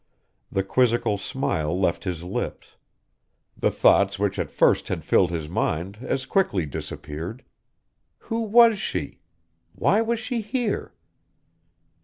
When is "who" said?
8.17-8.41